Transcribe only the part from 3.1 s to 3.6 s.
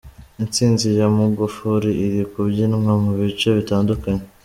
bice